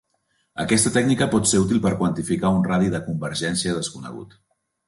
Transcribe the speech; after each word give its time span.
Aquesta 0.63 0.91
tècnica 0.95 1.27
pot 1.33 1.51
ser 1.51 1.59
útil 1.65 1.83
per 1.83 1.93
quantificar 2.01 2.53
un 2.61 2.65
radi 2.71 2.91
de 2.97 3.05
convergència 3.11 3.79
desconegut. 3.81 4.39